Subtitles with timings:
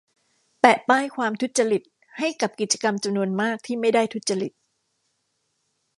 [0.59, 1.83] แปะป้ายความ ทุจริต
[2.19, 4.51] ให้กับกิจกรรมจำนวนมากที่ไม่ได้ทุจริต